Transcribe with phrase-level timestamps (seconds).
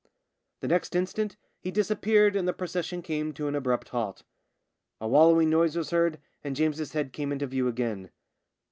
[0.61, 4.23] The next instant he disappeared and the procession came to an abrupt halt.
[4.99, 8.09] A wallow ing noise was heard, and James's head came into view again.